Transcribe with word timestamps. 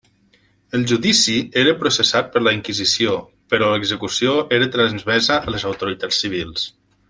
El 0.77 0.85
judici 0.91 1.35
era 1.63 1.75
processat 1.83 2.31
per 2.37 2.41
la 2.47 2.53
inquisició 2.57 3.13
però 3.55 3.69
l'execució 3.75 4.35
era 4.59 4.73
transmesa 4.79 5.39
a 5.43 5.57
les 5.59 5.69
autoritats 5.75 6.25
civils. 6.27 6.67